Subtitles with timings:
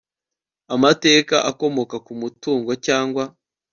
[0.73, 1.11] amata
[1.51, 3.23] akomoka ku matungo cyangwa